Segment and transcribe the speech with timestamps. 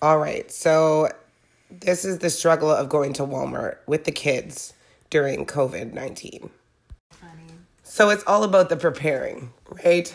[0.00, 0.50] All right.
[0.50, 1.10] So
[1.70, 4.74] this is the struggle of going to Walmart with the kids
[5.10, 6.50] during COVID 19.
[7.82, 9.50] So it's all about the preparing,
[9.84, 10.14] right?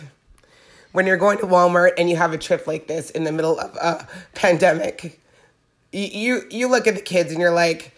[0.94, 3.60] When you're going to Walmart and you have a trip like this in the middle
[3.60, 5.20] of a pandemic,
[5.92, 7.94] you you, look at the kids and you're like,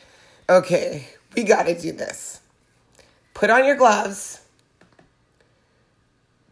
[0.49, 2.39] okay, we got to do this.
[3.33, 4.41] Put on your gloves.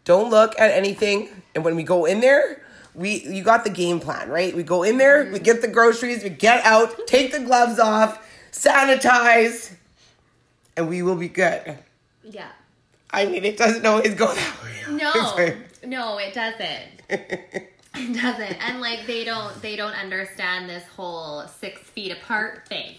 [0.04, 1.28] Don't look at anything.
[1.54, 2.63] And when we go in there,
[2.94, 4.54] we you got the game plan, right?
[4.54, 5.44] We go in there, we mm-hmm.
[5.44, 9.74] get the groceries, we get out, take the gloves off, sanitize,
[10.76, 11.78] and we will be good.
[12.22, 12.48] Yeah.
[13.10, 14.70] I mean, it doesn't always go that way.
[14.90, 15.12] No,
[15.84, 17.68] no, it doesn't.
[17.96, 22.98] It doesn't, and like they don't, they don't understand this whole six feet apart thing.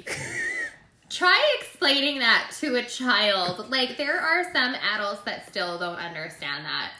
[1.09, 3.70] Try explaining that to a child.
[3.70, 6.91] Like there are some adults that still don't understand that.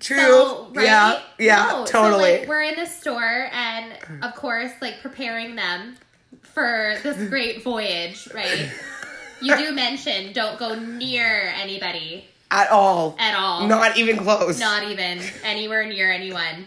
[0.00, 0.16] True.
[0.18, 0.84] So, right?
[0.84, 1.20] Yeah.
[1.38, 1.68] Yeah.
[1.70, 2.34] No, totally.
[2.34, 3.92] So, like, we're in the store, and
[4.22, 5.96] of course, like preparing them
[6.42, 8.70] for this great voyage, right?
[9.40, 13.16] You do mention don't go near anybody At all.
[13.18, 13.66] at all.
[13.66, 14.58] Not even close.
[14.58, 16.66] Not even anywhere near anyone.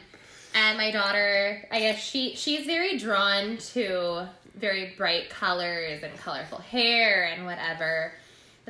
[0.54, 6.60] And my daughter, I guess she she's very drawn to very bright colors and colorful
[6.60, 8.14] hair and whatever.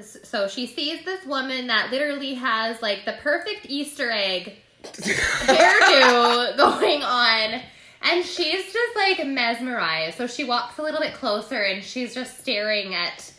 [0.03, 7.03] So she sees this woman that literally has like the perfect Easter egg hairdo going
[7.03, 7.61] on.
[8.01, 10.17] And she's just like mesmerized.
[10.17, 13.33] So she walks a little bit closer and she's just staring at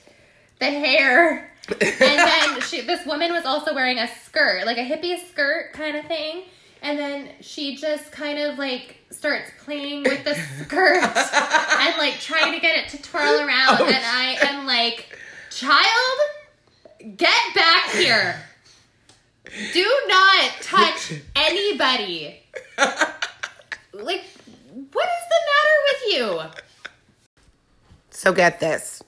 [0.59, 1.51] the hair.
[1.69, 5.97] and then she, this woman was also wearing a skirt, like a hippie skirt kind
[5.97, 6.45] of thing.
[6.83, 12.53] And then she just kind of like starts playing with the skirt and like trying
[12.53, 13.81] to get it to twirl around.
[13.81, 15.17] Oh, and I am like,
[15.51, 16.19] child,
[17.17, 18.37] get back here.
[19.73, 22.41] Do not touch anybody.
[23.93, 24.25] Like,
[24.93, 26.41] what is the matter with you?
[28.11, 29.03] So get this.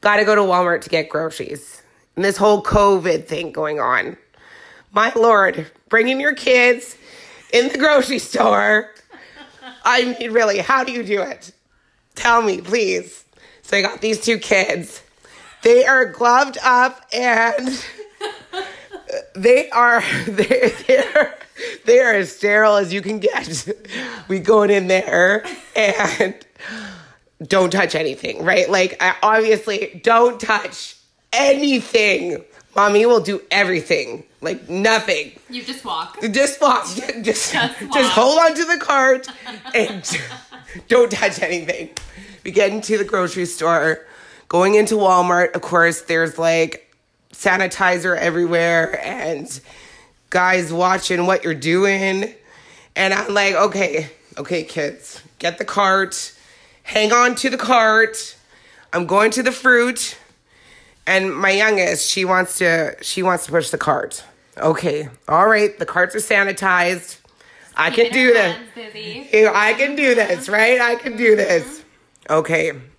[0.00, 1.82] Gotta go to Walmart to get groceries.
[2.16, 4.16] And this whole COVID thing going on.
[4.92, 6.96] My lord, bringing your kids
[7.52, 8.90] in the grocery store.
[9.84, 11.52] I mean, really, how do you do it?
[12.14, 13.24] Tell me, please.
[13.62, 15.02] So I got these two kids.
[15.64, 17.84] They are gloved up and
[19.34, 21.38] they are they they're
[21.86, 23.66] they are as sterile as you can get.
[24.28, 26.34] We going in there and
[27.42, 28.68] don't touch anything, right?
[28.68, 30.96] Like I obviously don't touch
[31.32, 32.44] anything.
[32.76, 34.24] Mommy will do everything.
[34.42, 35.32] Like nothing.
[35.48, 36.20] You just walk.
[36.30, 36.86] Just walk.
[37.22, 38.04] Just just, walk.
[38.10, 39.28] hold on to the cart
[39.74, 40.20] and
[40.88, 41.90] don't touch anything.
[42.44, 44.06] We get into the grocery store,
[44.54, 45.52] going into Walmart.
[45.56, 46.94] Of course, there's like
[47.32, 49.60] sanitizer everywhere and
[50.30, 52.32] guys watching what you're doing.
[52.94, 56.32] And I'm like, okay, okay, kids, get the cart,
[56.84, 58.36] hang on to the cart.
[58.92, 60.16] I'm going to the fruit.
[61.04, 64.22] And my youngest, she wants to she wants to push the cart.
[64.56, 65.08] Okay.
[65.26, 67.18] All right, the carts are sanitized.
[67.76, 68.56] I can do this.
[69.52, 70.80] I can do this, right?
[70.80, 71.82] I can do this.
[72.30, 72.93] Okay.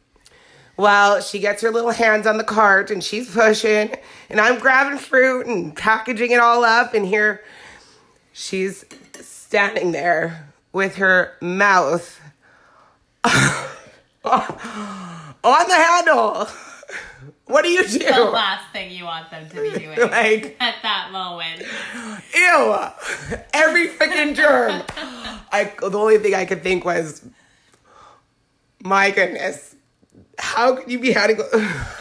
[0.78, 3.94] Well, she gets her little hands on the cart and she's pushing,
[4.30, 6.94] and I'm grabbing fruit and packaging it all up.
[6.94, 7.44] And here
[8.34, 8.84] she's
[9.22, 12.20] standing there with her mouth
[13.24, 13.62] on
[14.24, 16.48] the handle.
[17.46, 18.00] What do you do?
[18.00, 21.62] The last thing you want them to be doing Like, at that moment.
[22.36, 24.82] ew, every freaking germ.
[25.52, 27.24] I the only thing I could think was,
[28.84, 29.75] my goodness,
[30.38, 31.38] how could you be having?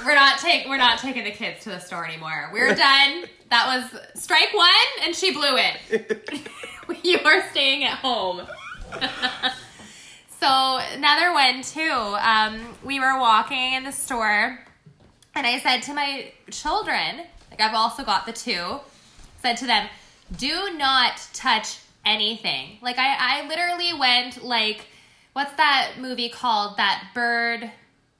[0.04, 2.50] We're not take we're not taking the kids to the store anymore.
[2.52, 3.24] We're done.
[3.50, 6.40] That was strike one, and she blew it.
[7.04, 8.46] you are staying at home.
[10.40, 11.80] so another one too.
[11.80, 14.58] Um, we were walking in the store,
[15.34, 18.80] and I said to my children, like I've also got the two,
[19.40, 19.88] said to them,
[20.36, 24.86] "Do not touch anything." Like I, I literally went like,
[25.32, 26.76] what's that movie called?
[26.76, 27.70] That bird,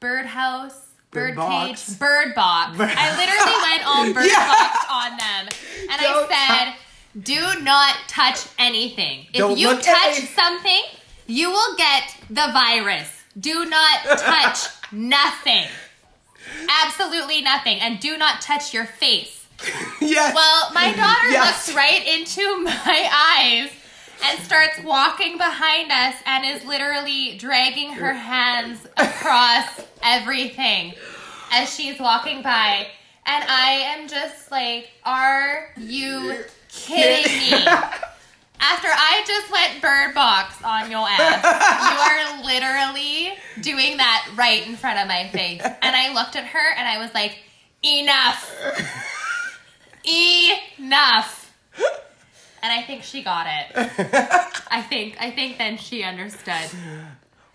[0.05, 0.75] birdhouse.
[1.11, 1.89] Bird Bird box?
[1.89, 2.77] cage, bird box.
[2.79, 4.47] I literally went all bird Yeah.
[4.49, 5.49] box on them,
[5.91, 6.75] and Don't I said,
[7.23, 9.27] "Do not touch anything.
[9.33, 10.83] If Don't you touch something,
[11.27, 13.09] you will get the virus.
[13.39, 14.59] Do not touch
[14.93, 15.67] nothing.
[16.85, 19.47] Absolutely nothing, and do not touch your face."
[20.01, 20.35] yes.
[20.35, 21.69] Well, my daughter Yes.
[21.69, 23.71] looks right into my eyes
[24.25, 30.95] and starts walking behind us and is literally dragging her hands across everything
[31.53, 32.87] as she's walking by.
[33.27, 36.37] And I am just like, are you
[36.69, 37.53] kidding me?
[38.61, 41.45] After I just went bird box on your ass,
[41.93, 45.61] you are literally doing that right in front of my face.
[45.63, 47.39] And I looked at her and I was like,
[47.83, 48.51] enough.
[50.79, 51.44] enough.
[52.65, 53.67] And I think she got it.
[54.71, 56.71] I think I think then she understood.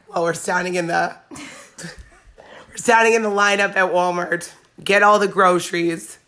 [0.07, 4.53] Well, we're standing in the we're standing in the lineup at Walmart.
[4.83, 6.19] Get all the groceries.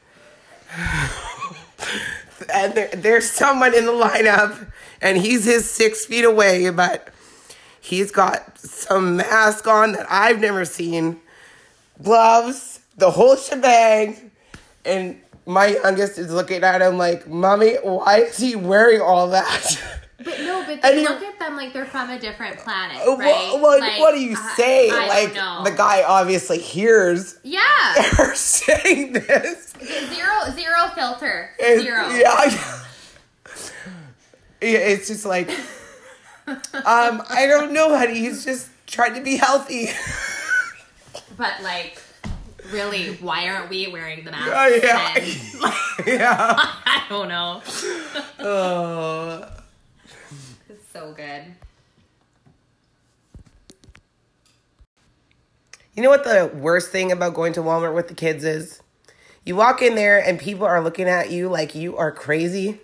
[2.51, 7.09] and there, there's someone in the lineup, and he's his six feet away, but
[7.79, 11.21] he's got some mask on that I've never seen,
[12.01, 14.31] gloves, the whole shebang,
[14.83, 19.81] and my youngest is looking at him like, "Mommy, why is he wearing all that?"
[20.23, 22.97] But no, but And they you- look at them like they're from a different planet,
[22.97, 23.57] right?
[23.59, 24.91] what, Like, what do you say?
[24.91, 27.59] Like the guy obviously hears Yeah,
[28.17, 29.73] her saying this.
[29.81, 32.07] zero zero filter, And- zero.
[32.09, 32.83] Yeah.
[34.61, 35.49] Yeah, It's just like,
[36.47, 38.19] um, I don't know, honey.
[38.19, 39.89] He's just trying to be healthy.
[41.35, 41.99] But like,
[42.71, 44.51] really, why aren't we wearing the mask?
[44.53, 45.59] Oh, yeah.
[45.59, 46.55] Like, yeah.
[46.85, 47.61] I don't know.
[48.39, 49.47] Oh.
[50.69, 51.43] It's so good.
[55.95, 58.81] You know what the worst thing about going to Walmart with the kids is?
[59.43, 62.79] You walk in there and people are looking at you like you are crazy.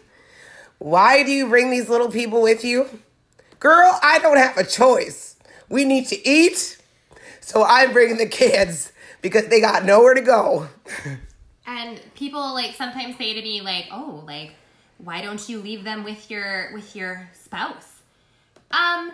[0.80, 2.88] Why do you bring these little people with you?
[3.60, 5.36] Girl, I don't have a choice.
[5.69, 6.78] We need to eat,
[7.40, 8.92] so I'm bringing the kids
[9.22, 10.68] because they got nowhere to go.
[11.66, 14.52] And people like sometimes say to me like, "Oh, like
[15.00, 18.02] why don't you leave them with your with your spouse?"
[18.72, 19.12] Um,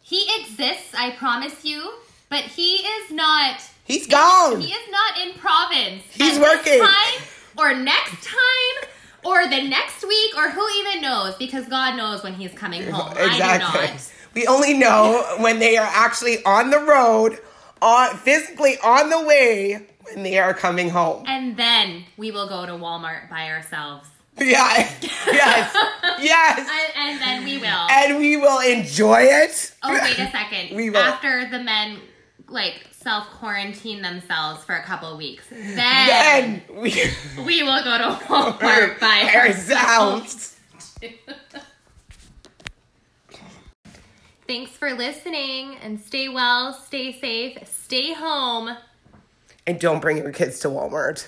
[0.00, 1.92] he exists, I promise you,
[2.28, 4.60] but he is not He's gone.
[4.60, 6.04] He is not in province.
[6.10, 6.78] He's working.
[6.78, 7.22] This time
[7.58, 8.88] or next time
[9.24, 13.12] or the next week or who even knows because God knows when he's coming home.
[13.16, 14.12] I do not.
[14.34, 17.38] We only know when they are actually on the road,
[17.82, 21.24] on physically on the way when they are coming home.
[21.26, 24.08] And then we will go to Walmart by ourselves.
[24.38, 24.88] Yeah.
[25.26, 25.76] Yes.
[26.20, 26.58] yes.
[26.58, 27.66] And, and then we will.
[27.66, 29.74] And we will enjoy it.
[29.82, 30.70] Oh, wait a second.
[30.76, 30.98] We will.
[30.98, 31.98] After the men
[32.48, 36.94] like self quarantine themselves for a couple of weeks, then, Then we
[37.44, 40.56] we will go to Walmart by ourselves.
[41.02, 41.28] ourselves.
[44.46, 48.76] Thanks for listening and stay well, stay safe, stay home.
[49.66, 51.26] And don't bring your kids to Walmart.